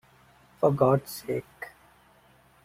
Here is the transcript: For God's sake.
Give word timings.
For 0.59 0.71
God's 0.71 1.07
sake. 1.11 1.67